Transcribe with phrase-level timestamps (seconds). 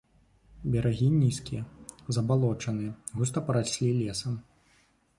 [0.75, 1.61] Берагі нізкія,
[2.19, 2.91] забалочаныя,
[3.23, 4.33] густа параслі лесам.